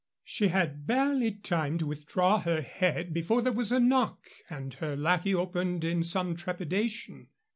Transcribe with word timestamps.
She 0.23 0.47
had 0.47 0.87
barely 0.87 1.29
time 1.31 1.77
to 1.77 1.85
withdraw 1.85 2.39
her 2.39 2.61
head 2.61 3.13
before 3.13 3.43
there 3.43 3.51
was 3.53 3.71
a 3.71 3.79
knock 3.79 4.27
and 4.49 4.73
her 4.73 4.95
lackey 4.97 5.35
opened 5.35 5.83
in 5.83 6.01
some 6.03 6.35
trepidation. 6.35 7.27